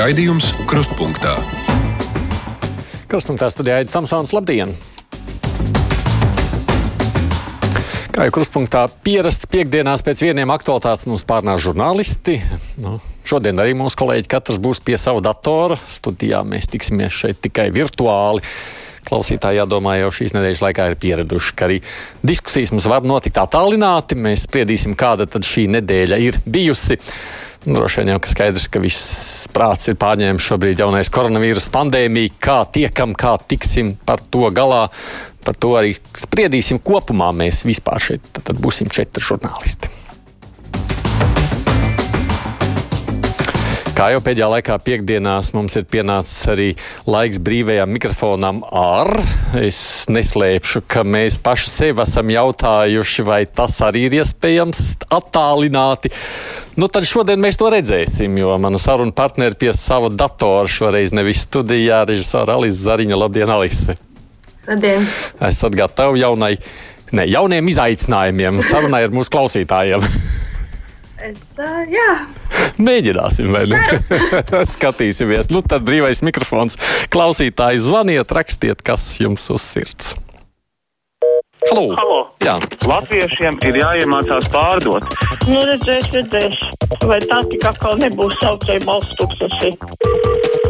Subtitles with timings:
[0.00, 1.34] Raidījums Krustpunktā.
[3.10, 4.30] Krustpunktā studijā Aits Tamsons.
[4.32, 4.70] Labdien!
[8.14, 12.38] Kā jau krustpunktā pierasts piekdienās pēc vieniem aktualitātes mums pārnāk žurnālisti.
[12.80, 12.94] Nu,
[13.28, 15.76] šodien arī mūsu kolēģi katrs būs pie sava datora.
[15.92, 18.40] Studijā mēs tiksimies šeit tikai virtuāli.
[19.08, 21.78] Klausītāji jādomā jau šīs nedēļas laikā ir pieraduši, ka arī
[22.26, 24.18] diskusijas mums var notikt attālināti.
[24.18, 27.00] Mēs spriedīsim, kāda tad šī nedēļa ir bijusi.
[27.60, 32.60] Droši vien jau ka skaidrs, ka viss prāts ir pārņēmis šobrīd jaunais koronavīrus pandēmija, kā
[32.72, 34.86] tiekam, kā tiksim par to galā.
[35.44, 37.32] Par to arī spriedīsim kopumā.
[37.36, 39.99] Mēs vispār šeit tad būsim četri žurnālisti.
[44.00, 46.68] Kā jau pēdējā laikā, piekdienās mums ir pienācis arī
[47.04, 49.10] laiks brīvajam mikrofonam ar.
[49.60, 56.14] Es neslēpšu, ka mēs paši sev esam jautājuši, vai tas arī ir iespējams attālināti.
[56.80, 61.44] Nu, tad šodien mēs to redzēsim, jo mana saruna partneri pie sava datora šoreiz nevis
[61.44, 63.20] studijā, režisora Alisa Zariņa.
[63.20, 64.00] Labdien, Alise!
[64.64, 65.04] Labdien!
[65.44, 66.54] Esat gatavi jaunai,
[67.12, 70.08] ne, jauniem izaicinājumiem sarunai ar mūsu klausītājiem.
[71.20, 72.08] Es, uh, jā.
[72.88, 73.80] Mēģināsim, vai ne?
[74.74, 75.50] Skatīsimies.
[75.52, 76.78] Nu, tad brīvais mikrofons.
[77.12, 80.14] Klausītāji, zvaniet, rakstiet, kas jums uz sirds.
[81.68, 81.90] Halo!
[81.98, 82.20] Halo.
[82.40, 82.56] Jā,
[82.88, 85.04] Latviešiem ir jāiemācās pārdot.
[85.44, 86.56] Nu, redzēs, redzēs.
[87.04, 90.69] Vai tā tik atkal nebūs saucēja balsts tūkstoši?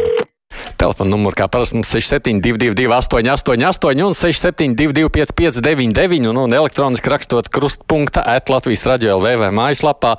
[0.81, 8.23] Telefona numurs kā parasti mums 6722, 888, un 672, 559, un, un elektroniski rakstot krustpunkta
[8.25, 10.15] at Latvijas radio LV vai mājaslapā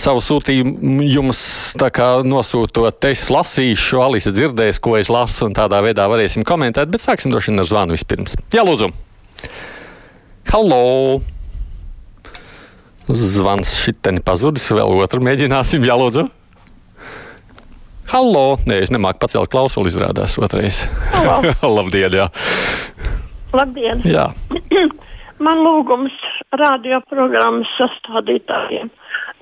[0.00, 1.42] savu sūtījumu jums
[2.26, 3.06] nosūtot.
[3.10, 7.52] Es lasīšu, Alisa dzirdēs, ko es lasu, un tādā veidā varēsim komentēt, bet sāksim droši
[7.52, 8.34] vien ar zvanu vispirms.
[8.54, 8.90] Jā, lūdzu!
[10.50, 10.82] Halo!
[13.10, 16.28] Zvans šiteni pazudis, vēl otru mēģināsim, jā, lūdzu!
[18.10, 18.56] Halo!
[18.66, 20.80] Nē, es nemāku pacelt klausuli, izrādās otrais.
[21.76, 22.24] Labdien, jā.
[23.54, 24.02] Labdien!
[24.02, 24.24] jā.
[25.46, 26.16] Man lūgums
[26.58, 28.90] radioprogrammas sastādītājiem.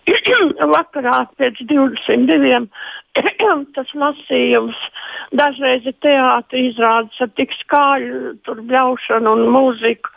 [0.74, 2.60] Vakarā pēc 22.
[3.78, 4.84] tas lasījums
[5.40, 10.12] dažreiz ir teātris izrādes ar tik skaļu tur bļaušanu un mūziku.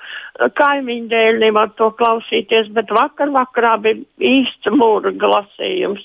[0.60, 4.04] Kaimiņu dēļ nevar to klausīties, bet vakar vakarā bija
[4.36, 6.04] īsts mūrga lasījums.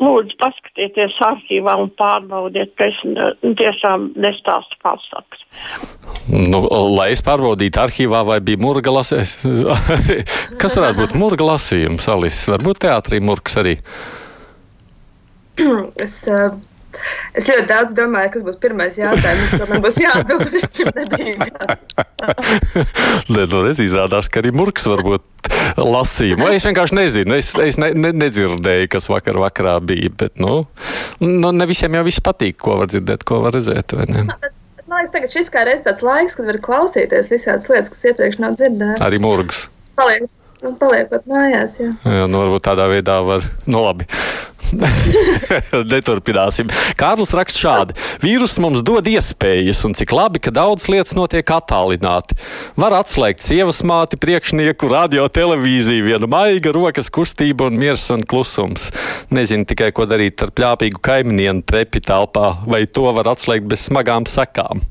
[0.00, 5.44] Lūdzu, paskatieties arhīvā un pārbaudiet, ka es ne, tiešām nestāstu pasakas.
[6.30, 6.62] Nu,
[6.94, 9.36] lai es pārbaudītu arhīvā, vai bija murga lasījums.
[10.62, 12.40] Kas varētu būt murga lasījums, Alis?
[12.48, 13.76] Varbūt teātrī murgs arī.
[16.06, 16.54] es, uh,
[17.38, 20.44] es ļoti daudz domāju, kas būs pirmais jautājums, ko man būs jāatbild
[21.00, 21.50] nebija.
[23.34, 25.50] Nē, nu, es izrādās, ka arī murgs var būt
[25.80, 26.50] lasījumu.
[26.54, 30.64] Es vienkārši nezinu, es, es ne, ne, nedzirdēju, kas vakar vakarā bija, bet, nu,
[31.24, 34.26] nu, ne visiem jau viss patīk, ko var dzirdēt, ko var redzēt, ne?
[34.90, 38.40] Man liekas, tagad šis kā reiz tāds laiks, kad var klausīties visādas lietas, kas iepriekš
[38.42, 39.04] nav dzirdētas.
[39.06, 39.68] Arī murgs.
[40.00, 40.26] Paliek,
[40.64, 41.90] nu, paliekot mājās, jā.
[42.04, 44.08] Jā, nu varbūt tādā veidā var, nu labi.
[45.92, 46.70] Neturpināsim.
[46.98, 52.38] Kārlis raksta šādi: Vīrus mums dod iespējas, un cik labi, ka daudz lietas notiek attālināti.
[52.80, 58.90] Var atslēgt sievas māti, priekšnieku, radio, televīziju, viena maiga, rokas kustība un miers un klusums.
[59.34, 64.28] Nezinu tikai, ko darīt ar pļāpīgu kaimiņu trepi telpā, vai to var atslēgt bez smagām
[64.30, 64.84] sekām.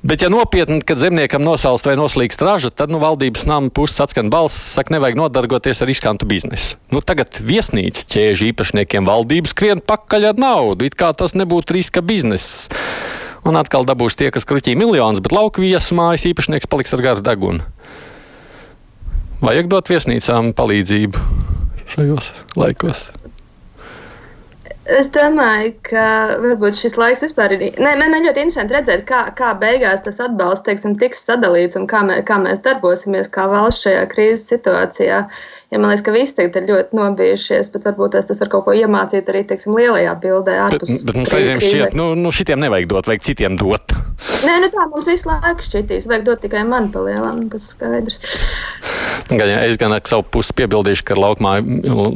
[0.00, 4.30] Bet, ja nopietni, kad zemniekam nosalst vai noslīkst raža, tad nu, valdības nama puses atskan
[4.32, 6.78] balss, saka, nevajag nodarboties ar riskantu biznesu.
[6.88, 12.00] Nu, tagad viesnīca ķēžu īpašniekiem valdības skrien pakaļ ar naudu, it kā tas nebūtu riska
[12.00, 12.70] bizness.
[13.44, 17.24] Un atkal dabūs tie, kas kruķī miljonus, bet lauku viesu mājas īpašnieks paliks ar garu
[17.24, 17.68] degunu.
[19.44, 21.28] Vajag dot viesnīcām palīdzību
[21.92, 23.10] šajos laikos.
[24.90, 26.04] Es domāju, ka
[26.42, 27.62] varbūt šis laiks vispār ir.
[27.78, 32.00] Nē, man ļoti interesanti redzēt, kā, kā beigās tas atbalsts teiksim, tiks sadalīts un kā,
[32.06, 35.20] mē, kā mēs darbosimies kā valsts šajā krīzes situācijā.
[35.70, 38.66] Ja man liekas, ka visi tagad ir ļoti nobijušies, bet varbūt tas, tas var kaut
[38.66, 40.56] ko iemācīt arī teiksim, lielajā bildē.
[40.74, 43.94] Bet, bet mums reizēm šķiet, nu, nu šitiem nevajag dot, vajag citiem dot.
[44.42, 46.10] Nē, nu tā mums visu laiku šķitīs.
[46.10, 48.18] Vajag dot tikai man pa lielam, tas skaidrs.
[49.28, 51.58] Gan, es gan ar savu pusi piebildīšu, ka laukumā,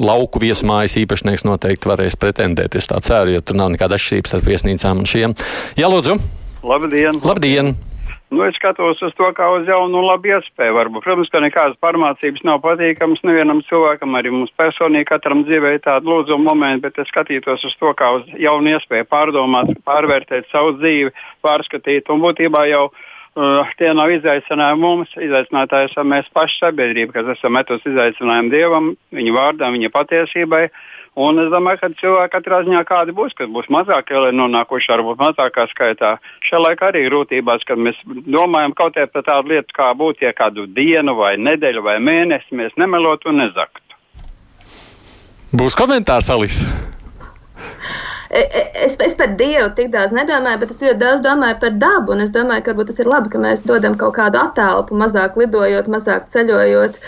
[0.01, 2.79] lauku viesmājas īpašnieks noteikti varēs pretendēt.
[2.79, 5.37] Es tā ceru, jo tur nav nekāda atšķirības starp viesnīcām un šiem.
[5.81, 6.19] Jā, lūdzu!
[6.65, 7.21] Labdien!
[7.25, 7.75] Labdien.
[8.35, 10.75] Nu, es skatos uz to kā uz jaunu labu iespēju.
[10.75, 11.05] Varbūt.
[11.05, 16.09] Protams, ka nekādas pārmācības nav patīkamas nevienam cilvēkam, arī mums personīgi katram dzīvē ir tāda
[16.09, 21.13] lūdzuma momenta, bet es skatītos uz to kā uz jaunu iespēju pārdomāt, pārvērtēt savu dzīvi,
[21.47, 22.89] pārskatīt un būtībā jau
[23.35, 28.93] Uh, tie nav izaicinājumi mums, izaicinātājs esam mēs paši sabiedrība, kas esam metusi izaicinājumu Dievam,
[29.11, 30.69] viņa vārdam, viņa patiesībai.
[31.19, 35.67] Un es domāju, ka cilvēki katrā ziņā kādi būs, kas būs mazāk nonākuši, varbūt mazākā
[35.71, 36.13] skaitā.
[36.47, 40.67] Šajā laikā arī rūtībās, kad mēs domājam kaut par tādu lietu, kā būtu, ja kādu
[40.71, 43.99] dienu vai nedēļu vai mēnesi mēs nemelotu un nezaktu.
[45.55, 46.71] Būs komentārs, Alisa.
[48.35, 51.77] E, e, es, es par Dievu tik daudz nedomāju, bet es ļoti daudz domāju par
[51.83, 52.17] dabu.
[52.25, 56.27] Es domāju, ka tas ir labi, ka mēs dodam kaut kādu attēlu, mazāk lidojot, mazāk
[56.33, 56.99] ceļojot,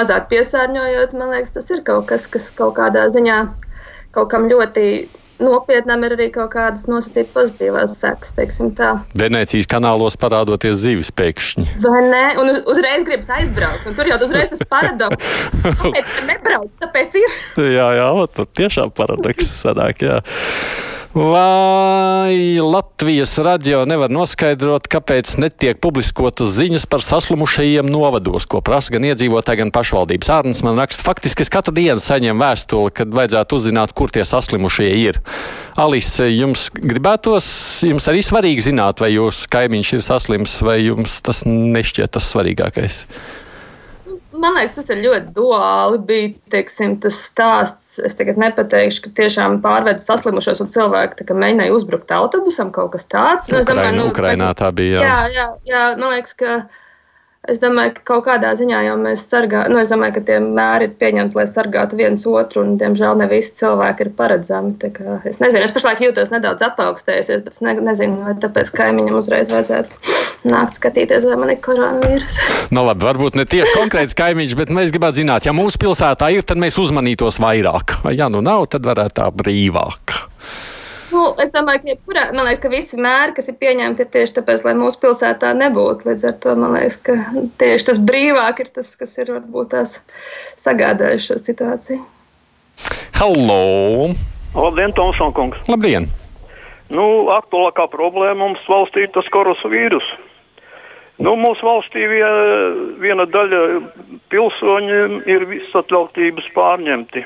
[0.00, 1.16] mazāk piesārņojot.
[1.16, 3.38] Man liekas, tas ir kaut kas, kas kaut kādā ziņā
[4.16, 4.84] kaut kam ļoti
[5.42, 8.34] nopietnām ir arī kaut kādas nosacītas pozitīvās sekas.
[9.18, 11.66] Venecijas kanālos parādoties zivis pēkšņi.
[11.84, 12.24] Vai ne?
[12.40, 13.86] Un uz, uzreiz gribas aizbraukt.
[13.88, 15.32] Un tur jau uzreiz tas paradoks.
[15.82, 16.70] Kāpēc tā nebrauc?
[16.82, 17.40] Tāpēc ir.
[17.78, 20.04] jā, jā, tas tiešām paradoks sanāk.
[20.04, 20.20] Jā.
[21.14, 29.06] Vai Latvijas radio nevar noskaidrot, kāpēc netiek publiskotas ziņas par saslimušajiem novados, ko prasa gan
[29.08, 30.60] iedzīvotāji, gan pašvaldības ārns?
[30.66, 35.22] Man raksta, faktiski es katru dienu saņemu vēstuli, kad vajadzētu uzzināt, kur tie saslimušie ir.
[35.80, 37.48] Alise, jums gribētos,
[37.88, 43.06] jums arī svarīgi zināt, vai jūsu kaimiņš ir saslims, vai jums tas nešķiet tas svarīgākais?
[44.38, 46.00] Man liekas, tas ir ļoti duāli.
[46.08, 52.12] Bija teiksim, tas stāsts, es tagad nepateikšu, ka tiešām pārveda saslimušos un cilvēki mēģināja uzbrukt
[52.14, 53.50] autobusam, kaut kas tāds.
[53.50, 55.02] Nu, Ukraina, domāju, nu, Ukrainā tā bija.
[55.02, 56.60] Jā, jā, jā, jā man liekas, ka
[57.48, 60.90] Es domāju, ka kaut kādā ziņā jau mēs sargājam, nu, es domāju, ka tie mēri
[60.90, 64.74] ir pieņemti, lai sargātu viens otru, un, diemžēl, ne visi cilvēki ir paredzami.
[65.28, 69.52] Es nezinu, es pašlaik jūtos nedaudz apaugstējusies, bet es ne, nezinu, vai tāpēc kaimiņam uzreiz
[69.54, 70.16] vajadzētu
[70.52, 72.36] nākt skatīties, vai man ir koronavīrus.
[72.76, 76.44] nu, labi, varbūt ne tieši konkrēts kaimiņš, bet mēs gribētu zināt, ja mūsu pilsētā ir,
[76.44, 78.02] tad mēs uzmanītos vairāk.
[78.04, 80.20] Vai ja nu nav, tad varētu tā brīvāk.
[81.08, 84.34] Nu, es domāju, ka, jebkurā, man liekas, ka visi mēri, kas ir pieņemti, ir tieši
[84.38, 86.10] tāpēc, lai mūsu pilsētā nebūtu.
[86.10, 87.16] Līdz ar to man liekas, ka
[87.62, 89.98] tieši tas brīvāk ir tas, kas ir varbūt tās
[90.60, 92.02] sagādājis šo situāciju.
[93.16, 94.12] Hallo!
[94.54, 95.60] Labdien, Tomson kungs!
[95.70, 96.10] Labdien!
[96.92, 100.04] Nu, aktuālākā problēma mums valstī ir tas koronavīrus.
[101.24, 102.30] Nu, mūsu valstī viena,
[103.00, 103.64] viena daļa
[104.32, 107.24] pilsoņi ir visatļautības pārņemti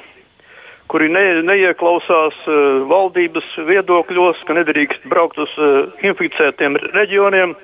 [0.92, 7.54] kuri ne, neieklausās uh, valdības viedokļos, ka nedrīkst braukt uz uh, inficētiem reģioniem.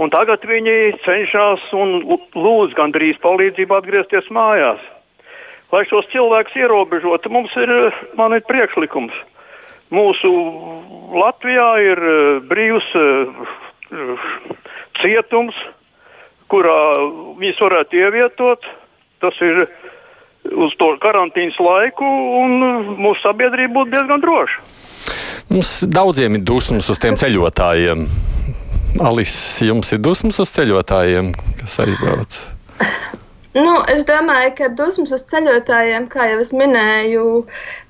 [0.00, 1.98] Un tagad viņi cenšas un
[2.36, 4.80] lūdz gandrīz palīdzību atgriezties mājās.
[5.72, 7.72] Lai šos cilvēkus ierobežotu, mums ir,
[8.18, 9.16] man ir priekšlikums.
[9.92, 10.30] Mūsu
[11.14, 12.00] Latvijā ir
[12.48, 12.88] brīvs
[15.00, 15.56] cietums,
[16.50, 16.80] kurā
[17.38, 18.66] viņus varētu ievietot.
[19.20, 19.78] Tas ir uh,
[20.44, 22.06] uz to karantīnas laiku,
[22.40, 22.56] un
[23.00, 24.62] mūsu sabiedrība būtu diezgan droša.
[25.50, 28.06] Mums daudziem ir dusmas uz tiem ceļotājiem.
[29.06, 32.40] Alis, jums ir dusmas uz ceļotājiem, kas aizbrauc?
[33.50, 37.22] Nu, es domāju, ka dusmas uz ceļotājiem, kā jau es minēju,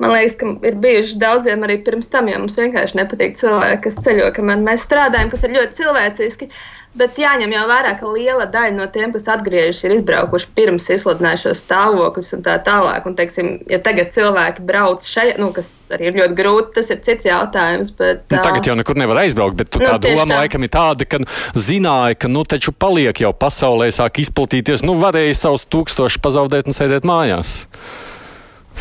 [0.01, 3.99] man liekas, ka ir bijuši daudziem arī pirms tam, jo mums vienkārši nepatīk cilvēki, kas
[4.07, 6.49] ceļo, kamēr mēs strādājam, kas ir ļoti cilvēciski.
[6.91, 11.63] Bet jāņem jau vērā, ka liela daļa no tiem, kas atgriežas, ir izbraukuši pirms izsludinājušos
[11.63, 13.07] stāvokļus un tā tālāk.
[13.07, 16.99] Un, teiksim, ja tagad cilvēki brauc šeit, nu, kas arī ir ļoti grūti, tas ir
[17.07, 17.95] cits jautājums.
[17.95, 20.43] Bet, nu, tagad jau nekur nevar aizbraukt, bet nu, tā doma tā.
[20.43, 21.23] laikam ir tāda, ka
[21.55, 26.75] zināja, ka nu taču paliek jau pasaulē, sāk izplatīties, nu varēja savus tūkstošus pazaudēt un
[26.75, 27.61] sēdēt mājās.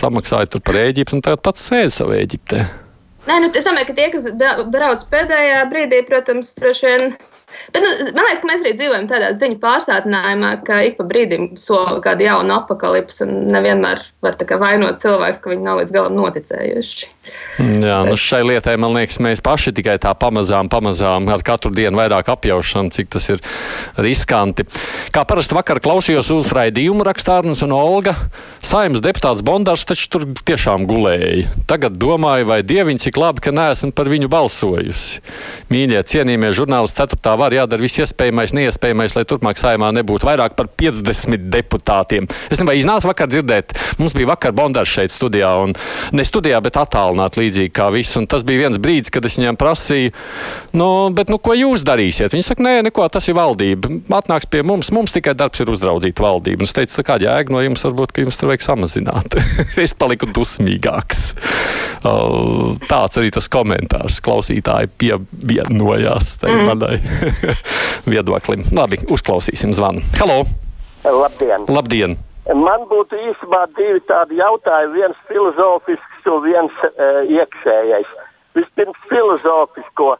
[0.02, 2.66] Samaksāja tur par Ēģipti un tagad pats sēž savā Ēģiptē.
[3.30, 7.12] Nē, nu, es domāju, ka tie, kas brauc pēdējā brīdī, protams, droši vien
[7.74, 11.52] Bet, nu, man liekas, ka mēs arī dzīvojam tādā ziņu pārsātinājumā, ka ik pa brīdim
[11.60, 17.10] sola kādu jaunu apakalipsi un nevienmēr var vainot cilvēks, ka viņi nav līdz galam noticējuši.
[17.60, 18.10] Jā, Bet.
[18.10, 22.32] nu šai lietai, man liekas, mēs paši tikai tā pamazām, pamazām ar katru dienu vairāk
[22.34, 23.44] apjaušam, cik tas ir
[24.00, 24.66] riskanti.
[25.14, 28.16] Kā parasti vakar klausījos uz raidījumu rakstārnes un Olga.
[28.66, 31.50] Saimnes deputāts Bondārs taču tur tiešām gulēja.
[31.70, 35.24] Tagad domāju, vai dieviņ, cik labi, ka neesmu par viņu balsojusi.
[35.74, 40.70] Mīļie, cienījamie žurnālisti, 4 var jādara viss iespējamais, neiespējamais, lai turpmāk saimā nebūtu vairāk par
[40.80, 42.28] 50 deputātiem.
[42.50, 45.76] Es nezinu, vai iznāca vakar dzirdēt, mums bija vakar Bondārs šeit studijā, un
[46.16, 48.18] ne studijā, bet attālināti līdzīgi kā viss.
[48.20, 50.14] Un tas bija viens brīdis, kad es viņam prasīju,
[50.80, 52.36] nu, bet, nu, ko jūs darīsiet?
[52.36, 53.92] Viņi saka, nē, neko, tas ir valdība.
[54.20, 56.64] Atnāks pie mums, mums tikai darbs ir uzraudzīt valdību.
[56.64, 59.40] Un es teicu, kāda jēga no jums varbūt, ka jums tur vajag samazināt.
[59.86, 61.24] es paliku dusmīgāks.
[62.00, 64.22] Tāds arī tas komentārs.
[64.24, 66.70] Klausītāji pievienojās tai mm.
[66.70, 66.98] manai
[68.14, 68.66] viedoklim.
[68.76, 70.04] Labi, uzklausīsim zvanu.
[70.20, 70.44] Halo!
[71.06, 71.66] Labdien!
[71.70, 72.18] Labdien.
[72.50, 78.10] Man būtu īstenībā divi tādi jautājumi, viens filozofisks un viens uh, iekšējais.
[78.58, 80.16] Vispirms filozofisko.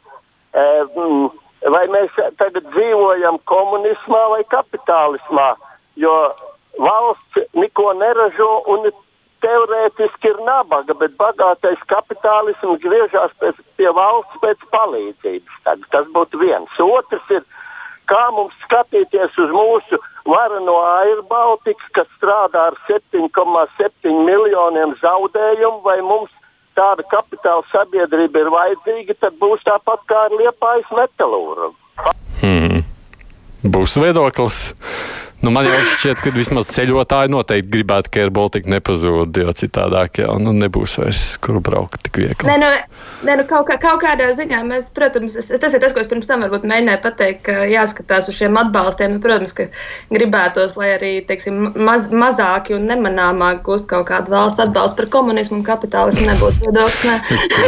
[0.54, 1.26] Uh, mm,
[1.74, 5.48] vai mēs tagad dzīvojam komunismā vai kapitālismā,
[6.00, 6.14] jo
[6.78, 8.88] valsts neko neražo un
[9.44, 15.60] teorētiski ir nabaga, bet bagātais kapitālisms griežas pēc, pie valsts pēc palīdzības.
[15.66, 16.80] Tad, tas būtu viens.
[16.84, 17.44] Otrs ir,
[18.10, 26.00] kā mums skatīties uz mūsu vareno Air Baltica, kas strādā ar 7,7 miljoniem zaudējumu, vai
[26.04, 26.32] mums
[26.78, 31.72] tāda kapitāla sabiedrība ir vajadzīga, tad būs tāpat kā ar Liepājas metalūru.
[32.40, 32.84] Hmm.
[33.60, 34.70] Būs viedoklis.
[35.40, 40.18] Nu, man jau šķiet, ka vismaz ceļotāji noteikti gribētu, ka Air Baltica nepazūd, jo citādāk
[40.20, 42.44] jau nu, nebūs vairs kur braukt tik viegli.
[42.44, 42.68] Nē, nu,
[43.24, 46.10] nē, nu, kaut, kā, kaut kādā ziņā mēs, protams, es, tas ir tas, ko es
[46.10, 49.14] pirms tam varbūt mēģināju pateikt, ka jāskatās uz šiem atbalstiem.
[49.14, 49.70] Nu, protams, ka
[50.12, 55.62] gribētos, lai arī teiksim, maz, mazāki un nemanāmāk gūst kaut kādu valsts atbalstu par komunismu
[55.62, 56.98] un kapitālismu nebūs viedoklis.
[57.10, 57.16] Ne.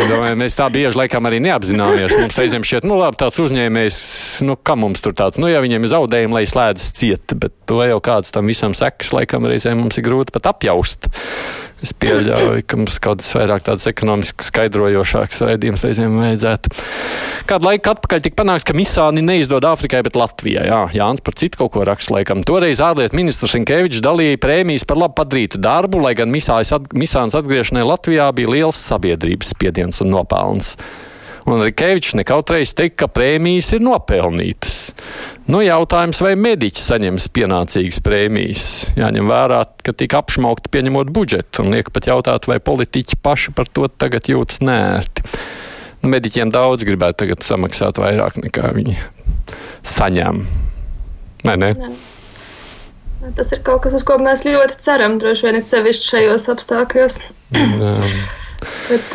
[0.03, 2.13] es domāju, mēs tā bieži laikam arī neapzināmies.
[2.21, 3.99] Mums reizēm šķiet, nu labi, tāds uzņēmējs,
[4.47, 7.83] nu, kam mums tur tāds, nu, ja viņiem ir zaudējumi, lai slēdzas ciet, bet to
[7.87, 11.09] jau kāds tam visam sekas, laikam reizēm mums ir grūti pat apjaust.
[11.83, 16.71] Es pieļauju, ka mums kaut kāds vairāk tāds ekonomiski skaidrojošāks raidījums reizēm vajadzētu.
[17.51, 20.69] Kādu laiku atpakaļ tika panāks, ka misāni neizdod Āfrikai, bet Latvijai.
[20.71, 22.45] Jā, Jānis par citu kaut ko raksta laikam.
[22.47, 28.31] Toreiz ārlietu ministrs Inkevičs dalīja prēmijas par labu padarītu darbu, lai gan misāns atgriešanai Latvijā
[28.37, 30.77] bija liels sabiedrības spiediens un nopelns.
[31.51, 34.77] Un Rikevičs nekautrējas teikt, ka prēmijas ir nopelnītas.
[35.51, 38.67] Nu, jautājums, vai mediķi saņems pienācīgas prēmijas?
[38.99, 43.67] Jāņem vērā, ka tika apšmaukti pieņemot budžetu, un liek pat jautāt, vai politiķi paši par
[43.67, 45.27] to tagad jūtas nērti.
[46.03, 48.97] Nu, mediķiem daudz gribētu tagad samaksāt vairāk nekā viņi
[49.87, 50.45] saņem.
[51.43, 51.73] Vai ne?
[51.75, 51.93] Jā.
[53.37, 57.19] Tas ir kaut kas, uz ko mēs ļoti ceram, droši vien, sevišķi šajos apstākļos.
[58.89, 59.15] Bet,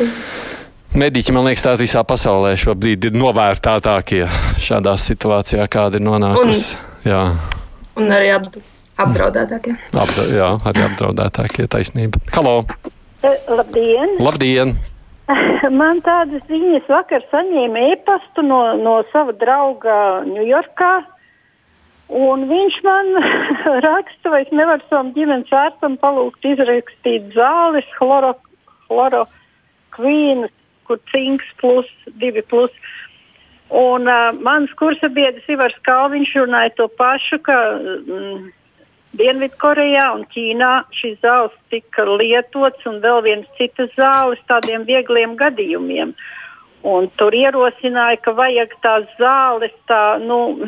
[0.98, 4.24] Mediķi, man liekas, tā visā pasaulē šobrīd ir novērtētākie
[4.58, 6.74] šādā situācijā, kāda ir nonākusi.
[6.74, 7.20] Un, jā.
[8.00, 8.48] un arī ap,
[9.04, 9.76] apdraudētākie.
[9.92, 12.18] Apdra, jā, arī apdraudētākie taisnība.
[12.34, 12.56] Halo!
[13.22, 14.16] Labdien!
[14.26, 14.74] Labdien!
[15.78, 20.92] Man tādas ziņas vakar saņēma e-pastu no, no sava drauga Ņujorkā.
[22.18, 23.14] Un viņš man
[23.86, 28.32] raksta, vai es nevaru savam ģimenes ārstam palūgt izrakstīt zāles, chloro,
[28.88, 30.54] chlorokvīnas
[30.88, 31.88] kur cinks plus,
[32.20, 32.74] divi plus.
[33.68, 38.48] Un uh, mans kursa biedrs Ivars Kalviņš runāja to pašu, ka mm,
[39.18, 46.12] Dienvidkorejā un Ķīnā šīs zāles tika lietots un vēl viens citas zāles tādiem viegliem gadījumiem.
[46.86, 50.60] Un tur ierosināja, ka vajag tās zāles, tā, nu,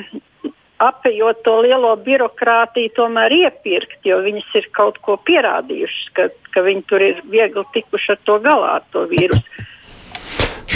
[0.81, 6.87] apējot to lielo birokrātiju, tomēr iepirkt, jo viņas ir kaut ko pierādījušas, ka, ka viņi
[6.91, 9.69] tur ir viegli tikuši ar to galā, ar to vīrusu.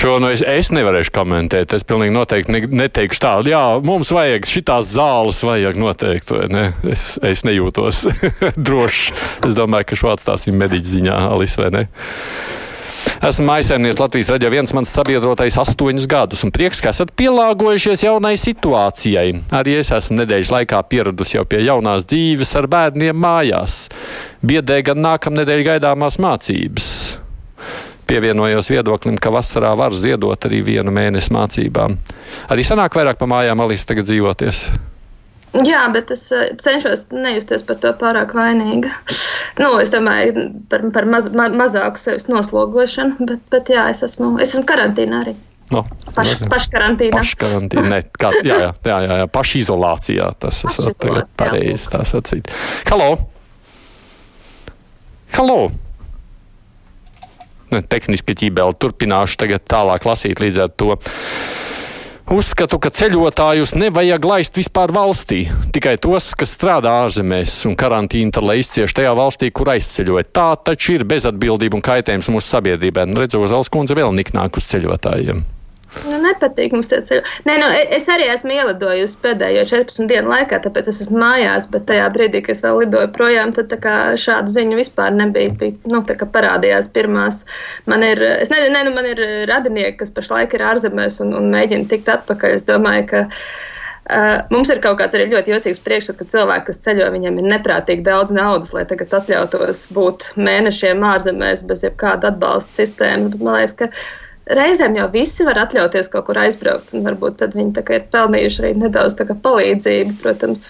[0.04, 1.72] Šo nu es, es nevarēšu komentēt.
[1.72, 6.42] Es pilnīgi noteikti ne, neteikšu tādu, jā, mums vajag šitās zāles, vajag noteikti.
[6.52, 6.64] Ne?
[6.92, 8.02] Es, es nejūtos
[8.66, 9.14] droši.
[9.48, 11.82] Es domāju, ka šo atstāsim mediķu ziņā, Alis, vai ne?
[13.24, 18.36] Esmu maisaimnieks Latvijas raidījā viens mans sabiedrotais astoņus gadus, un prieks, ka esat pielāgojušies jaunai
[18.44, 19.26] situācijai.
[19.56, 23.86] Arī es esmu nedēļas laikā pieradusi jau pie jaunās dzīves ar bērniem mājās.
[24.44, 26.92] Biedē gan nākamnedēļ gaidāmās mācības
[28.08, 31.96] pievienojos viedoklim, ka vasarā var ziedot arī vienu mēnesi mācībām.
[32.52, 34.66] Arī sanāk vairāk pa mājām, Alisa, tagad dzīvoties.
[35.62, 38.90] Jā, bet es eh, cenšos nejusties par to pārāk vainīga.
[39.54, 44.32] Nu, es domāju par, par maz, ma, mazāku sevis noslogošanu, bet, bet jā, es esmu,
[44.42, 45.36] es esmu karantīnā arī.
[45.70, 47.14] No, Paš, paškarantīnā.
[47.14, 48.00] Paškarantīnā.
[48.18, 50.32] Kā, jā, jā, jā, jā, jā, pašizolācijā.
[50.42, 52.50] Tas ir pareizi tā sacīt.
[52.90, 53.12] Halo!
[55.38, 55.60] Halo!
[57.82, 60.96] Tehniski ķībeli turpināšu tagad tālāk lasīt līdz ar to.
[62.34, 65.42] Uzskatu, ka ceļotājus nevajag laist vispār valstī.
[65.76, 70.30] Tikai tos, kas strādā ārzemēs un karantīnu tad, lai izcieš tajā valstī, kur aizceļoja.
[70.32, 73.10] Tā taču ir bezatbildība un kaitējums mūsu sabiedrībai.
[73.18, 75.44] Redzu, Zalskundze vēl niknāk uz ceļotājiem.
[76.02, 77.22] Nu, nepatīk mums tie ceļi.
[77.48, 81.68] Nē, nu, es arī esmu ielidojusi pēdējo 14 dienu laikā, tāpēc es esmu mājās.
[81.72, 83.74] Bet tajā brīdī, kad es vēl lidoju projām, tad
[84.20, 85.54] šādu ziņu vispār nebija.
[85.60, 86.02] Bija, nu,
[86.34, 87.44] parādījās pirmās.
[87.90, 91.52] Man ir, es nezinu, ne, nu, man ir radinieki, kas pašlaik ir ārzemēs un, un
[91.54, 92.58] mēģina tikt atpakaļ.
[92.58, 93.28] Es domāju, ka
[94.04, 97.46] Uh, mums ir kaut kāds arī ļoti jocīgs priekšstats, ka cilvēki, kas ceļo, viņiem ir
[97.54, 103.38] neprātīgi daudz naudas, lai tagad atļautos būt mēnešiem ārzemēs bez jebkāda atbalsta sistēmas.
[103.40, 103.88] Man liekas, ka
[104.44, 108.72] reizēm jau visi var atļauties kaut kur aizbraukt, un varbūt tad viņi ir pelnījuši arī
[108.82, 110.16] nedaudz palīdzību.
[110.20, 110.66] Protams,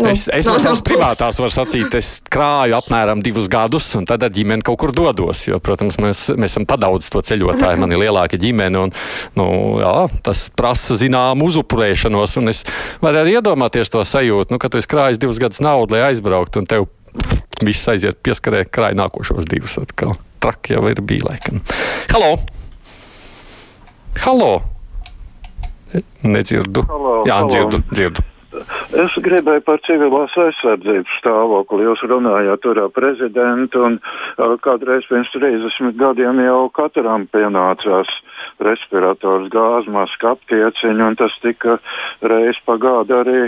[0.00, 4.24] nu, es es no, savas privātās varu sacīt, es krāju apmēram divus gadus, un tad
[4.24, 5.44] ar ģimeni kaut kur dodos.
[5.48, 8.94] Jo, protams, mēs, mēs esam padaudz to ceļotāju, man ir lielāka ģimene, un
[9.38, 9.48] nu,
[9.84, 9.94] jā,
[10.24, 12.38] tas prasa zināmu uzupurēšanos.
[12.48, 12.64] Es
[13.04, 16.62] varu arī iedomāties to sajūtu, nu, ka tu esi krājis divus gadus naudu, lai aizbrauktu,
[16.62, 16.88] un tev
[17.64, 20.16] viss aiziet pieskarē, krāj nākošos divus atkal.
[20.38, 21.60] Traki jau ir bija laikam.
[22.14, 22.38] Halo!
[24.24, 24.62] Halo!
[26.22, 26.82] Nedzirdu.
[26.88, 27.48] Halo, Jā, halo.
[27.52, 28.24] dzirdu, dzirdu.
[28.98, 31.84] Es gribēju par civilās aizsardzības stāvokli.
[31.86, 38.10] Jūs runājāt ar prezidentu, un uh, kādreiz pirms 30 gadiem jau katram pienācās
[38.64, 41.78] respirators, gāzmaska, aptieciņa, un tas tika
[42.24, 43.42] reiz pagāda arī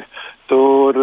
[0.50, 0.98] tur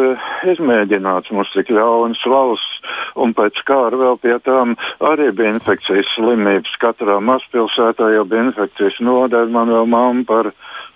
[0.51, 2.81] izmēģināts mums tik ļauns valsts,
[3.15, 4.75] un pēc kāra vēl pie tām
[5.07, 6.75] arī bija infekcijas slimības.
[6.81, 10.51] Katrā mazpilsētā jau bija infekcijas nodeļa, man vēl mamma par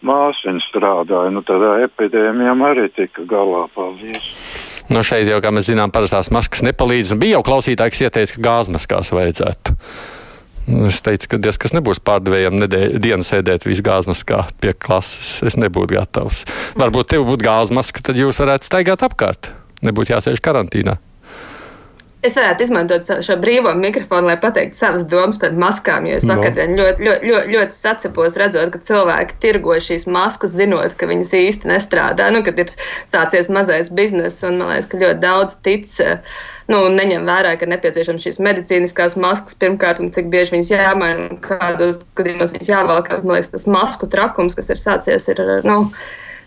[0.05, 1.31] māsiņu strādāja.
[1.33, 3.65] Nu, tad epidēmijām arī tika galā.
[3.75, 4.31] Paldies!
[4.91, 7.15] Nu, šeit jau, kā mēs zinām, parastās maskas nepalīdz.
[7.21, 9.77] Bija jau klausītājs ieteicis, ka gāzmaskās vajadzētu.
[10.69, 12.61] Es teicu, ka diez kas nebūs pārdevējiem
[13.01, 15.39] dienas sēdēt visu gāzmaskā pie klases.
[15.47, 16.43] Es nebūtu gatavs.
[16.79, 19.51] Varbūt tev būtu gāzmaska, tad jūs varētu staigāt apkārt.
[19.81, 20.99] Nebūtu jāsēž karantīnā.
[22.21, 26.05] Es varētu izmantot šo brīvo mikrofonu, lai pateiktu savas domas par maskām.
[26.05, 26.35] Jo es no.
[26.37, 31.33] vakar ļoti, ļoti, ļoti, ļoti sacepos, redzot, ka cilvēki tirgo šīs maskas, zinot, ka viņas
[31.39, 32.29] īsti nestrādā.
[32.35, 32.73] Nu, kad ir
[33.09, 35.89] sācies mazais bizness, un man liekas, ka ļoti daudz tic.
[36.69, 41.41] Nu, neņem vērā, ka nepieciešams šīs medicīniskās maskas pirmkārt, un cik bieži viņas jāmaina, un
[41.41, 43.15] kādos gadījumos viņas jāvelk.
[43.25, 45.41] Man liekas, tas masku trakums, kas ir sācies, ir.
[45.65, 45.87] Nu,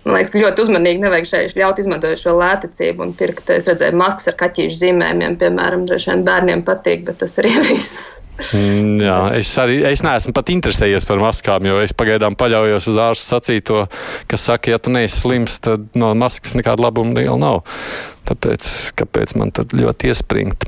[0.04, 3.48] Man liekas, ka ļoti uzmanīgi nevajag šeit ļaut izmantot šo lētecību un pirkt.
[3.54, 8.20] Es redzēju, maskas ar kaķīšu zīmējumiem, piemēram, droši vien bērniem patīk, bet tas arī viss.
[8.34, 12.98] Mm, jā, es arī es neesmu pat interesējies par maskām, jo es pagaidām paļaujos uz
[12.98, 13.84] ārstu sacīto,
[14.28, 17.62] kas saka, ja tu neesi slims, tad no maskas nekāda labuma liela nav.
[18.26, 18.68] Tāpēc,
[18.98, 20.66] kāpēc man tad ļoti iespringt?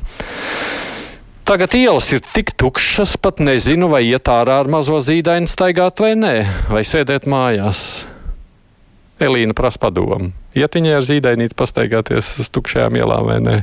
[1.46, 6.14] Tagad ielas ir tik tukšas, pat nezinu, vai iet ārā ar mazo zīdaini staigāt vai
[6.18, 6.36] nē,
[6.70, 8.06] vai sēdēt mājās.
[9.22, 10.32] Elīna prasa padomu.
[10.56, 13.56] Ietiņai ar zīdainīti pastaigāties uz tukšajām ielām vai nē?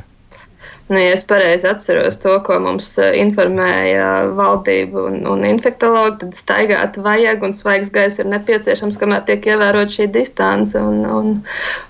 [0.89, 6.97] Nu, ja es pareizi atceros to, ko mums informēja valdība un, un infektuologi, tad staigāt
[7.06, 10.75] vajag un svaigs gaiss ir nepieciešams, kamēr tiek ievērot šī distance.
[10.78, 11.38] Un, un,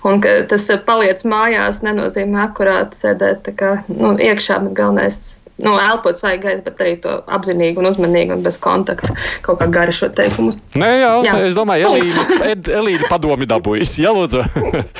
[0.06, 5.20] un ka tas paliec mājās nenozīmē akurāti sēdēt kā, nu, iekšā, bet galvenais
[5.62, 9.14] nu, elpot svaigu gaisu, bet arī to apzinīgi un uzmanīgi un bez kontakta
[9.46, 10.54] kaut kā gari šo teikumu.
[10.80, 11.36] Nē, jā, jā.
[11.50, 13.98] es domāju, Elīna, Elīna padomi dabūjis.
[14.02, 14.42] Jā, lūdzu.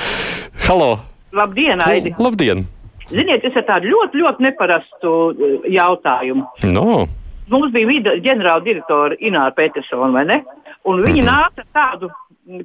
[0.67, 0.95] Halo!
[1.35, 2.15] Labdien, Aidi!
[2.21, 2.63] Labdien!
[3.11, 6.47] Ziniet, es ar tādu ļoti, ļoti neparastu eh, jautājumu.
[6.71, 7.05] No.
[7.51, 10.39] Mums bija ģenerāla direktora Ināra Petersona, vai ne?
[10.85, 11.33] Un viņa mm -hmm.
[11.33, 12.09] nāca ar tādu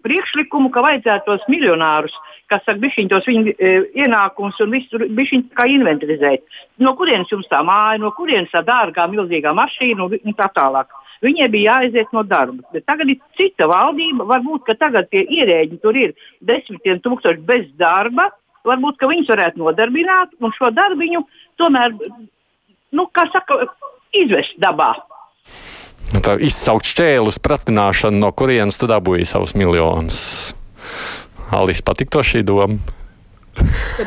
[0.05, 2.15] priekšlikumu, ka vajadzētu tos miljonārus,
[2.51, 3.73] kas saka, bišķiņ tos viņu e,
[4.05, 6.45] ienākumus un visu bišķiņ kā inventarizēt.
[6.85, 10.93] No kurienes jums tā māja, no kurienes tā dārgā, milzīgā mašīna un, un tā tālāk.
[11.25, 12.65] Viņiem bija jāaiziet no darba.
[12.73, 14.25] Bet tagad ir cita valdība.
[14.29, 18.31] Varbūt, ka tagad tie ierēģi tur ir desmitiem tūkstoši bez darba.
[18.69, 21.23] Varbūt, ka viņus varētu nodarbināt un šo darbiņu
[21.61, 21.97] tomēr,
[22.97, 23.63] nu, kā saka,
[24.17, 24.95] izvest dabā.
[26.11, 30.21] Nu, tā izsaukt šķēlus, pratināšanu, no kurienes tu dabūji savus miljonus.
[31.55, 32.79] Alis patīk to šī doma.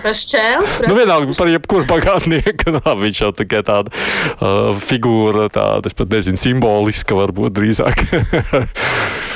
[0.02, 0.88] Par šķēli?
[0.88, 2.74] nu, vienalga par jebkuru bagātnieku.
[2.80, 8.04] Nā, viņš jau tikai tāda uh, figūra, tāda, es pat nezinu, simboliska varbūt drīzāk.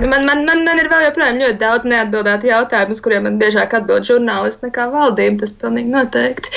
[0.00, 3.36] Nu, man, man, man, man ir vēl joprojām ļoti daudz neatbildētu jautājumu, uz kuriem man
[3.40, 5.40] biežāk atbild žurnālisti nekā valdība.
[5.44, 6.52] Tas pilnīgi noteikti.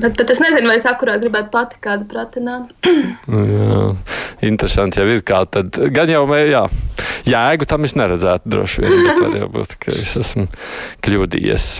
[0.00, 2.72] Bet, bet es nezinu, vai es akurāt gribētu pati kādu pratināt.
[3.54, 3.82] jā,
[4.50, 5.78] interesanti jau ir kā tad.
[5.94, 6.64] Gan jau, jā,
[7.30, 10.48] jēgu tam es neredzētu droši vien, bet var jau būt, ka es esmu
[11.06, 11.70] kļūdījies.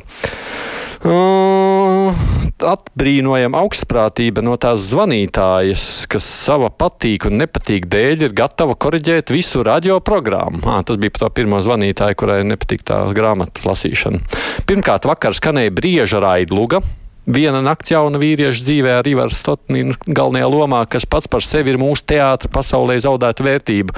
[1.00, 9.32] Uh, atbrīnojama augstprātība no tās zvanītājas, kas sava patīk un nepatīk dēļ ir gatava koriģēt
[9.34, 10.62] visu radioprogrammu.
[10.68, 14.22] Ah, tas bija par to pirmo zvanītāju, kurai nepatīk tā grāmatas lasīšana.
[14.68, 16.82] Pirmkārt, vakar skanēja brieža raidluga.
[17.30, 21.78] Viena nakts jauna vīrieša dzīvē ar Ivaru Stotnīnu galvenajā lomā, kas pats par sevi ir
[21.78, 23.94] mūsu teātra pasaulē zaudēta vērtība.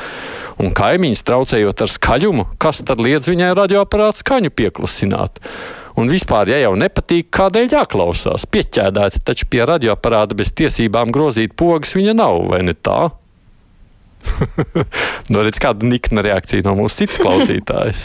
[0.61, 5.41] Un kaimiņš traucējot ar skaļumu, kas tad liedz viņai radioaparātu skaņu pieklusināt?
[6.01, 8.47] Un vispār, ja jau nepatīk, kādēļ jāklausās?
[8.49, 13.11] Pieķēdēta taču pie radioaparāta bez tiesībām grozīt pogas viņa nav, vai ne tā?
[15.33, 18.05] nu, redz, kāda nikna reakcija no mūsu citas klausītājas.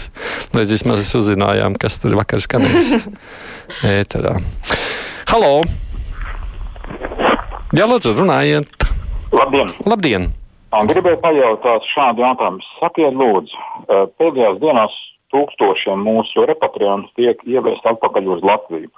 [0.52, 3.08] Nu, redz, vismaz uzzinājām, kas tur vakar skanēs.
[3.98, 4.38] Ēterā.
[5.32, 5.62] Halo!
[7.76, 8.88] Jā, lūdzu, runājiet!
[9.36, 9.72] Labdien!
[9.88, 10.32] Labdien.
[10.88, 12.64] Gribēju pajautāt šādu jautājumu.
[12.82, 13.62] Sakiet, lūdzu,
[14.20, 14.96] pēdējās dienās
[15.34, 18.90] tūkstošiem mūsu repatriantu tiek ievest atpakaļ uz Latviju.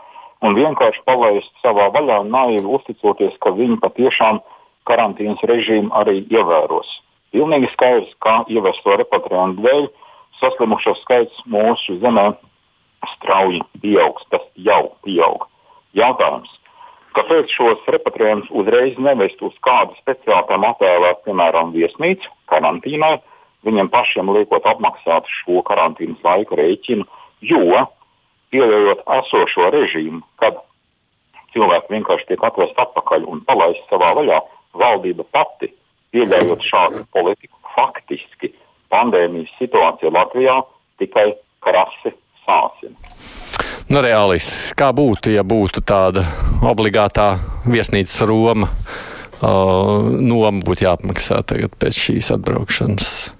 [0.46, 4.40] Un vienkārši palaist savā vaļā, naivi uzticoties, ka viņi patiešām
[4.88, 6.90] karantīnas režīmu arī ievēros.
[7.36, 9.90] Pilnīgi skaidrs, ka ievesto repatriantu dēļ
[10.40, 12.32] saslimušo skaits mūsu zemē
[13.18, 14.26] strauji pieaugs.
[14.32, 15.46] Tas jau pieaug.
[15.98, 16.50] Jautājums,
[17.18, 23.18] Kāpēc šos repatriantus uzreiz nevest uz kādu speciālu atvēlētu, piemēram, viesnīcu karantīnai,
[23.68, 27.06] viņiem pašiem liekot apmaksāt šo karantīnas laika rēķinu,
[27.46, 27.84] jo
[28.54, 30.62] pieļaujot esošo režīmu, kad
[31.54, 34.40] cilvēki vienkārši tiek atvest atpakaļ un palaist savā vaļā,
[34.80, 35.72] valdība pati
[36.14, 38.54] pieļaujot šādu politiku, faktiski
[38.94, 40.60] pandēmijas situācija Latvijā
[41.02, 41.32] tikai
[41.64, 42.14] krasi
[42.46, 42.96] sāsina.
[43.90, 46.22] Nu, reālis, kā būtu, ja būtu tāda
[46.66, 47.32] obligātā
[47.66, 53.39] viesnīcas Roma uh, noma būtu jāapmaksā tagad pēc šīs atbraukšanas?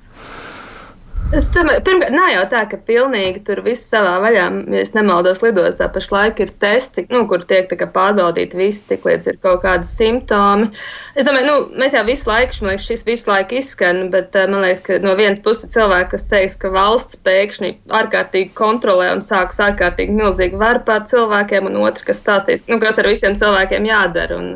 [1.30, 5.44] Es domāju, pirmkārt, nav jau tā, ka pilnīgi tur viss savā vaļā, ja es nemaldos,
[5.44, 10.72] lidostā pašlaik ir testi, nu, kur tiek pārbaudīti visi, tik līdz ir kaut kādi simptomi.
[11.14, 14.50] Es domāju, nu, mēs jau visu laiku, man liekas, šis visu laiku izskan, bet uh,
[14.50, 19.22] man liekas, ka no vienas puses cilvēki, kas teiks, ka valsts pēkšņi ārkārtīgi kontrolē un
[19.26, 23.86] sāks ārkārtīgi milzīgi varu pār cilvēkiem, un otrs, kas stāstīs, nu, kas ar visiem cilvēkiem
[23.86, 24.42] jādara.
[24.42, 24.56] Un,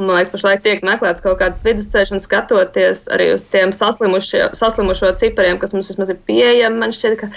[0.00, 5.10] Un, man liekas, pašlaik tiek meklēts kaut kāds vidusceļš, un skatoties arī uz tiem saslimušo
[5.20, 7.28] cipariem, kas mums vismaz ir pieejami, man šķiet, ka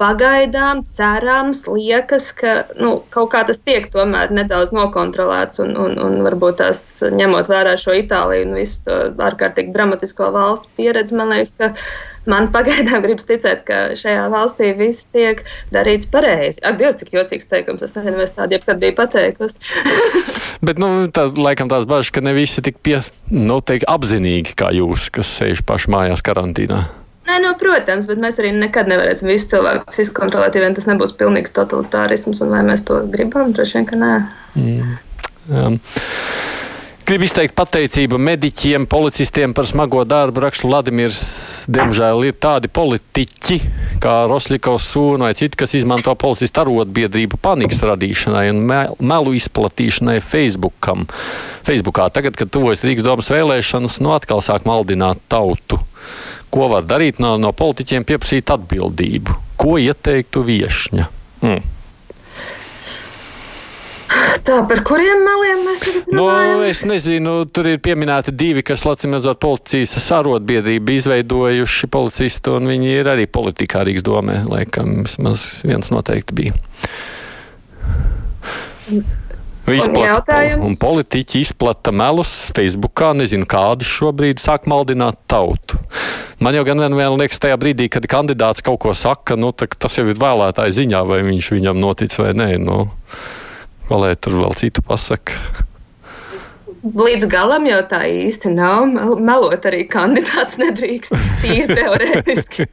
[0.00, 5.60] pagaidām cerams, liekas, ka nu, kaut kā tas tiek tomēr nedaudz nokontrolēts.
[5.62, 6.82] Un, un, un varbūt tās
[7.14, 11.70] ņemot vērā šo Itāliju un visu to ārkārtīgi dramatisko valstu pieredzi, man liekas, ka
[12.30, 16.62] man pagaidām gribas ticēt, ka šajā valstī viss tiek darīts pareizi.
[16.64, 17.84] Ak, Dievs, cik jocīgs teikums.
[17.86, 19.60] Es nezinu, vai es tādu jebkad biju pateikusi.
[20.66, 22.98] Bet, nu, tā, laikam tās bažas, ka ne visi tik pie,
[23.32, 26.84] nu, teik, apzinīgi kā jūs, kas sēž paši mājās karantīnā.
[27.24, 31.14] Nē, nu, protams, bet mēs arī nekad nevarēsim visu cilvēku izkontrolēt, ja vien tas nebūs
[31.16, 34.12] pilnīgs totalitārisms, un vai mēs to gribam, droši vien, ka nē.
[34.60, 34.98] Mm.
[35.48, 35.80] Um.
[37.04, 40.40] Gribu izteikt pateicību mediķiem, policistiem par smago darbu.
[40.40, 41.18] Raksta Vladimirs,
[41.68, 43.58] diemžēl ir tādi politiķi,
[44.00, 51.04] kā Rosļikovs Sūna vai citi, kas izmanto policistu arotbiedrību panikas radīšanai un melu izplatīšanai Facebookam.
[51.68, 55.82] Facebookā tagad, kad tuvojas Rīgas domas vēlēšanas, nu atkal sāk maldināt tautu.
[56.48, 58.08] Ko var darīt no, no politiķiem?
[58.08, 59.36] Pieprasīt atbildību.
[59.60, 61.10] Ko ieteiktu viešņa?
[61.44, 61.73] Mm.
[64.44, 66.58] Tā, par kuriem meliem mēs tagad nu, runājam?
[66.60, 72.68] Nu, es nezinu, tur ir pieminēti divi, kas, lacim redzot, policijas sarotbiedrība izveidojuši policistu, un
[72.68, 76.58] viņi ir arī politikā Rīgas domē, laikam, vismaz viens noteikti bija.
[79.64, 83.14] Izplata, un, un politiķi izplata melus Facebookā.
[83.16, 85.80] Nezinu, kādi šobrīd sāk maldināt tautu.
[86.44, 90.04] Man jau gan vien liekas, tajā brīdī, kad kandidāts kaut ko saka, nu, tas jau
[90.04, 92.50] ir vēlētāja ziņā, vai viņš viņam notic vai nē.
[92.60, 92.82] Nu,
[93.90, 95.38] vai tur vēl citu pasaka.
[96.84, 98.90] Līdz galam jau tā īsti nav.
[99.24, 101.14] Melot arī kandidāts nedrīkst.
[101.40, 102.66] Tīri teorētiski.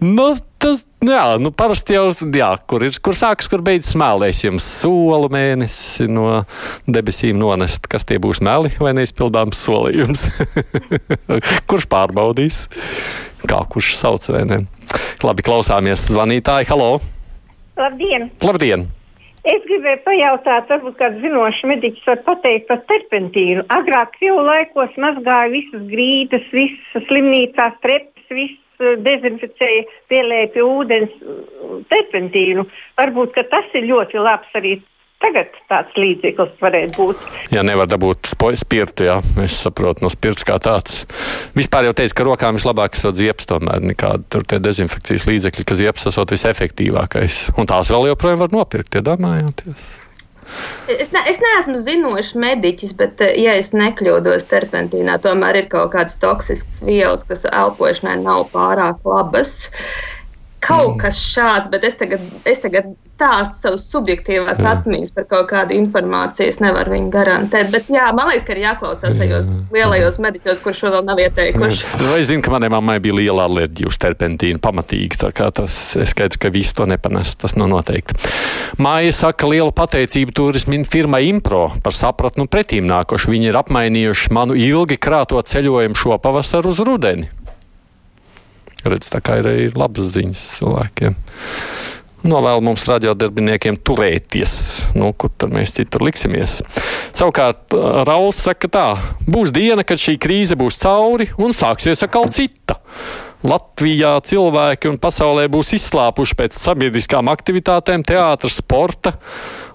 [0.00, 0.30] nu,
[0.62, 4.40] tas, jā, nu, parasti jau, jā, kur, ir, kur sākas, kur beidzas mēlēs.
[4.46, 6.46] Jums solu mēnesi no
[6.88, 10.30] debesīm nonest, kas tie būs meli vai neizpildāms solījums.
[11.68, 12.64] kurš pārbaudīs,
[13.44, 14.62] kā kurš sauc vai ne?
[15.20, 16.72] Labi, klausāmies zvanītāji.
[16.72, 16.94] Halo!
[17.76, 18.30] Labdien!
[18.40, 18.88] Labdien!
[19.46, 23.62] Es gribēju pajautāt, varbūt kāds zinošs mediķis var pateikt par terpentīnu.
[23.76, 31.14] Agrāk Krievu laikos mazgāja visas grīdas, visas slimnīcās trepas, visas eh, dezinficēja, pielēja pie ūdens
[31.92, 32.66] terpentīnu.
[32.98, 34.80] Varbūt tas ir ļoti labs arī
[35.16, 37.20] Tagad tāds līdzeklis varētu būt.
[37.54, 38.28] Jā, nevar dabūt
[38.60, 41.06] spirtu, jā, es saprotu, no spirts kā tāds.
[41.56, 45.78] Vispār jau teicu, ka rokām vislabāk esot ziepes, tomēr nekādi tur tie dezinfekcijas līdzekļi, ka
[45.78, 47.46] ziepes esot visefektīvākais.
[47.56, 49.86] Un tās vēl joprojām var nopirkt, iedomājieties.
[50.92, 55.96] Es, ne, es neesmu zinošs mediķis, bet, eh, ja es nekļūdos, terpentīnā tomēr ir kaut
[55.96, 59.56] kādas toksiskas vielas, kas elpošanai nav pārāk labas.
[59.72, 60.15] Uh,
[60.64, 61.00] kaut mm.
[61.00, 64.72] kas šāds, bet es tagad, es tagad stāstu savus subjektīvās jā.
[64.76, 66.48] atmiņas par kaut kādu informāciju.
[66.50, 67.70] Es nevaru viņu garantēt.
[67.74, 69.60] Bet jā, man liekas, ka ir jāklausās tajos jā.
[69.74, 71.92] lielajos mediķos, kurš šo vēl nav ieteikuši.
[72.02, 75.20] Nu, es zinu, ka manai mammai bija liela alerģija uz terpentīnu, pamatīgi.
[75.36, 77.36] Tas ir skaidrs, ka visu to nepanes.
[77.40, 78.18] Tas nav noteikti.
[78.82, 83.32] Māja saka, liela pateicība turismu firmai Impro par sapratnu pretīm nākošu.
[83.32, 87.30] Viņi ir apmainījuši manu ilgi krāto ceļojumu šo pavasaru uz rudeni
[88.92, 91.18] redz, tā kā ir arī labas ziņas cilvēkiem.
[92.26, 94.54] novēlu mums radiodarbiniekiem turēties,
[94.98, 96.58] nu, kur tad mēs citur liksimies.
[97.16, 97.76] Savukārt
[98.08, 98.86] Rauls saka tā,
[99.30, 102.80] būs diena, kad šī krīze būs cauri un sāksies atkal cita.
[103.46, 109.12] Latvijā cilvēki un pasaulē būs izslāpuši pēc sabiedriskām aktivitātēm, teātras, sporta,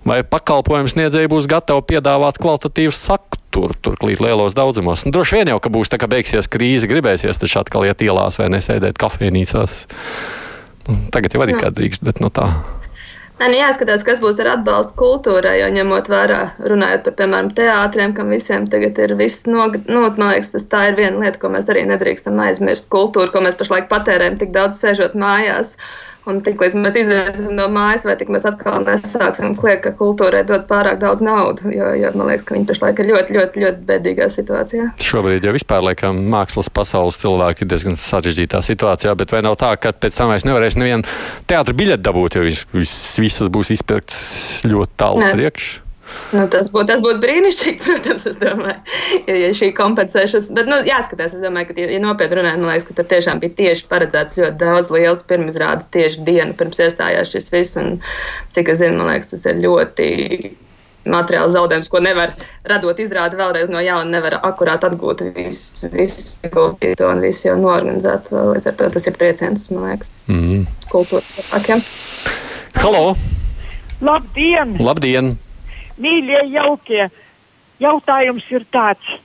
[0.04, 2.96] vai pakalpojumu sniedzēji būs gatavi piedāvāt kvalitatīvu
[3.52, 5.06] saturu, turklāt lielos daudzumos.
[5.06, 8.40] Un droši vien jau, ka būs tā, ka beigsies krīze, gribēsies taču atkal iet ielās
[8.40, 9.88] vai nesēdēt kafejnīcās.
[10.88, 12.48] Nu, tagad jau arī kā drīkst, bet no tā.
[13.42, 18.14] Nē, nu jāskatās, kas būs ar atbalstu kultūrai, jo ņemot vērā, runājot par, piemēram, teātriem,
[18.14, 21.50] kam visiem tagad ir viss nogat, nu, man liekas, tas tā ir viena lieta, ko
[21.50, 22.86] mēs arī nedrīkstam aizmirst.
[22.94, 25.74] Kultūra, ko mēs pašlaik patērējam tik daudz sēžot mājās.
[25.74, 30.44] Uh, Un tiklīdz mēs iziesim no mājas, vai tik mēs atkal nesāksim kliegt, ka kultūrai
[30.46, 31.66] dod pārāk daudz naudas.
[31.74, 34.92] Jo, jo man liekas, ka viņi pašlaik ir ļoti, ļoti, ļoti bēdīgā situācijā.
[35.02, 39.74] Šobrīd jau vispār laikam mākslas pasaules cilvēki ir diezgan sarežģītā situācijā, bet vai nav tā,
[39.82, 41.10] ka pēc tam vairs nevarēs nevienu
[41.50, 45.91] teātru biļeti dabūt, jo vis, vis, visas būs izpirktas ļoti tālu priekšā?
[46.32, 48.78] Nu, tas būtu tas būt brīnišķīgi, protams, es domāju,
[49.28, 52.72] ja, ja šī kompensēšanas, bet nu, jāskatās, es domāju, ka, ja, ja nopietni runājot, man
[52.72, 57.34] liekas, ka tur tiešām bija tieši paredzēts ļoti daudz liels pirmizrādes tieši dienu pirms iestājās
[57.36, 57.98] šis viss, un
[58.56, 60.10] cik es zinu, man liekas, tas ir ļoti
[61.12, 62.36] materiāls zaudējums, ko nevar
[62.70, 68.30] radot izrādi vēlreiz no jauna, nevar akurāt atgūt visu, visu ieguldīto un visu jau norganizēt.
[68.32, 70.68] Līdz ar to tas ir trieciens, man liekas, mm.
[70.94, 71.86] kultūras cilvēkiem.
[72.82, 73.06] Halo!
[74.02, 74.78] Labdien!
[74.82, 75.36] Labdien!
[76.02, 77.10] Mīļie, jaukie,
[77.82, 79.18] jautājums ir tāds.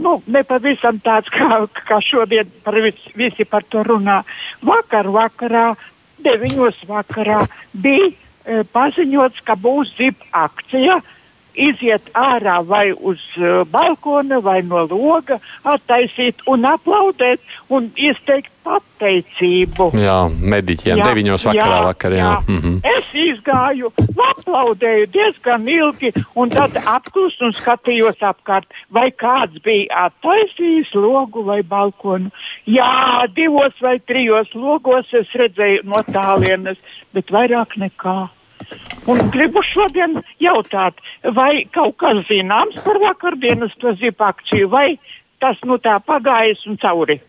[0.00, 4.22] Nu, nepavisam tāds, kā, kā šodien par vis, visi par to runā.
[4.64, 5.72] Vakar vakarā,
[6.24, 7.42] deviņos vakarā
[7.74, 11.02] bija e, paziņots, ka būs zip akcija.
[11.54, 19.88] Iziet ārā vai uz uh, balkona, vai no loga, attaisīt un aplaudēt un izteikt pateicību.
[19.98, 21.76] Jā, mediķiem, jā, deviņos vakarā.
[21.76, 22.26] Jā, vakar, jā.
[22.30, 22.36] Jā.
[22.46, 22.76] Mm -hmm.
[22.96, 23.92] Es izgāju,
[24.30, 31.62] aplaudēju diezgan ilgi, un tad apklusu un skatījos apkārt, vai kāds bija attaisījis logu vai
[31.62, 32.30] balkonu.
[32.66, 36.78] Jā, divos vai trijos logos es redzēju no tālienes,
[37.12, 38.28] bet vairāk nekā.
[39.10, 40.98] Un gribu šodien jautāt,
[41.36, 44.96] vai kaut kas zināms par vakardienas zipa akciju, vai
[45.42, 47.20] tas nu tā pagājis un cauri?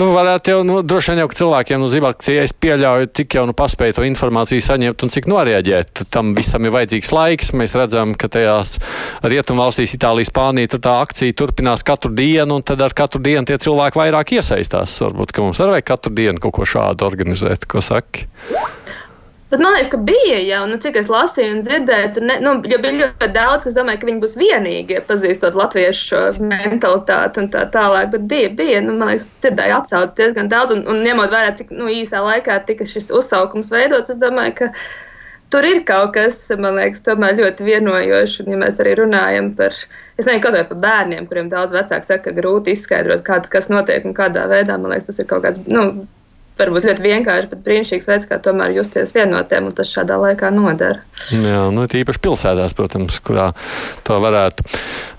[0.00, 3.52] Nu, varētu jau, nu, droši vien jau cilvēkiem, nu, zibakcija, es pieļauju, cik jau nu
[3.56, 6.04] paspēja to informāciju saņemt un cik norēģēt.
[6.14, 7.52] Tam visam ir vajadzīgs laiks.
[7.58, 8.78] Mēs redzam, ka tajās
[9.20, 13.58] rietumvalstīs, Itālija, Spānija, tur tā akcija turpinās katru dienu, un tad ar katru dienu tie
[13.60, 14.96] cilvēki vairāk iesaistās.
[15.04, 18.28] Varbūt, ka mums arī vajag katru dienu kaut ko šādu organizēt, ko saki.
[19.50, 22.52] Bet man liekas, ka bija jau, nu, cik es lasīju un dzirdēju, tur ne, nu,
[22.62, 26.20] bija ļoti daudz, kas domāja, ka viņi būs vienīgie, pazīstot latviešu
[26.52, 28.12] mentalitāti un tā tālāk.
[28.12, 31.72] Bet bija, bija nu, man liekas, dzirdēju atsaucis diezgan daudz, un, un ņemot vērā, cik
[31.74, 34.70] nu, īsā laikā tika šis uzsaukums veidots, es domāju, ka
[35.50, 38.38] tur ir kaut kas, man liekas, tomēr ļoti vienojošs.
[38.44, 39.74] Un, ja mēs arī runājam par,
[40.14, 43.66] es nezinu, kaut vai par bērniem, kuriem daudz vecāki saka, ka grūti izskaidrot, kā, kas
[43.74, 46.06] notiek un kādā veidā, man liekas, tas ir kaut kāds, nu,
[46.60, 51.02] varbūt ļoti vienkārši, bet brīnišķīgs veids, kā tomēr justies vienotiem, un tas šādā laikā nodara.
[51.32, 53.50] Jā, nu, tīpaši pilsētās, protams, kurā
[54.06, 54.66] to varētu.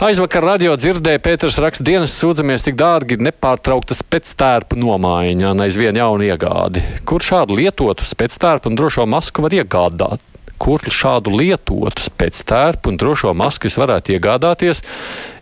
[0.07, 5.99] Aizvakar radio dzirdēja Pēters raksta dienas sūdzamies, cik dārgi ir nepārtrauktas pēctērpu nomaiņa un aizvien
[5.99, 6.83] jaunu iegādi.
[7.07, 10.27] Kur šādu lietotu pēctērpu un drošo masku var iegādāt?
[10.61, 14.83] kur šādu lietotu pēctērpu un drošo masku es varētu iegādāties,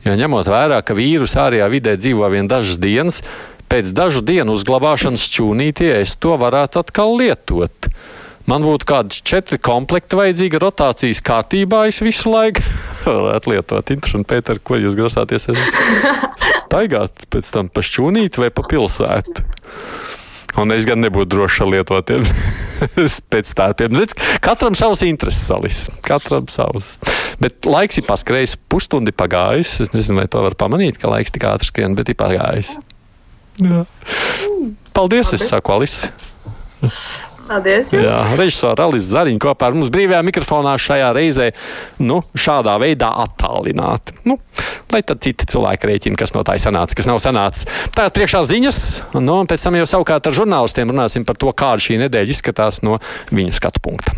[0.05, 3.19] jo ņemot vērā, ka vīrusu ārējā vidē dzīvo vien dažas dienas,
[3.69, 7.89] Pēc dažu dienu uzglabāšanas čūnītie es to varētu atkal lietot.
[8.49, 11.83] Man būtu kādi četri komplekti vajadzīgi rotācijas kārtībā.
[11.91, 12.63] Es visu laiku
[13.05, 13.93] varētu lietot.
[13.93, 15.45] Interesanti, Pēter, ko jūs grasāties
[16.65, 19.45] staigāt pēc tam pa šķūnīti vai pa pilsētu?
[20.57, 22.25] Un es gan nebūtu drošs ar lietotiem
[23.19, 24.01] spēctārpiem.
[24.49, 25.85] Katram savs intereses salis.
[26.01, 26.95] Katram savs.
[27.37, 29.77] Bet laiks ir paskrējis, pusstundi pagājis.
[29.85, 32.79] Es nezinu, vai to var pamanīt, ka laiks tik ātri skrien, bet ir pagājis.
[32.79, 32.98] Jā.
[33.59, 35.33] Paldies, Paldies.
[35.35, 36.11] es saku Alise.
[37.49, 37.89] Paldies!
[37.89, 38.05] Jums.
[38.05, 41.47] Jā, režisora Alisa Zariņa kopā ar mums brīvajā mikrofonā šajā reizē
[42.05, 44.19] nu, šādā veidā attālināti.
[44.29, 44.37] Nu,
[44.93, 47.65] lai tad citi cilvēki rēķina, kas no tā ir sanācis, kas nav sanācis.
[47.95, 48.81] Tagad priekšā ziņas,
[49.17, 52.83] nu, un pēc tam jau savukārt ar žurnālistiem runāsim par to, kāda šī nedēļa izskatās
[52.85, 53.01] no
[53.33, 54.13] viņu skatu punkta.